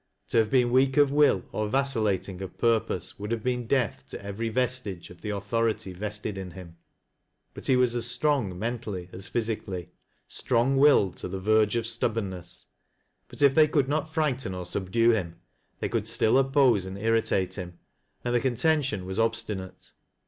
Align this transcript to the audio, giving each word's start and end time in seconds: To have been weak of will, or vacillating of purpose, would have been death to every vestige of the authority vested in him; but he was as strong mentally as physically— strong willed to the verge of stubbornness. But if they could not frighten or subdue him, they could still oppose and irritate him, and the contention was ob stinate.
To 0.29 0.37
have 0.39 0.49
been 0.49 0.71
weak 0.71 0.97
of 0.97 1.11
will, 1.11 1.43
or 1.51 1.69
vacillating 1.69 2.41
of 2.41 2.57
purpose, 2.57 3.19
would 3.19 3.29
have 3.29 3.43
been 3.43 3.67
death 3.67 4.03
to 4.09 4.25
every 4.25 4.49
vestige 4.49 5.11
of 5.11 5.21
the 5.21 5.29
authority 5.29 5.93
vested 5.93 6.39
in 6.39 6.49
him; 6.49 6.77
but 7.53 7.67
he 7.67 7.75
was 7.75 7.93
as 7.93 8.07
strong 8.09 8.57
mentally 8.57 9.09
as 9.11 9.27
physically— 9.27 9.91
strong 10.27 10.75
willed 10.77 11.17
to 11.17 11.27
the 11.27 11.39
verge 11.39 11.75
of 11.75 11.85
stubbornness. 11.85 12.65
But 13.27 13.43
if 13.43 13.53
they 13.53 13.67
could 13.67 13.87
not 13.87 14.09
frighten 14.11 14.55
or 14.55 14.65
subdue 14.65 15.11
him, 15.11 15.35
they 15.79 15.87
could 15.87 16.07
still 16.07 16.39
oppose 16.39 16.87
and 16.87 16.97
irritate 16.97 17.53
him, 17.53 17.77
and 18.25 18.33
the 18.33 18.39
contention 18.39 19.05
was 19.05 19.19
ob 19.19 19.33
stinate. 19.33 19.91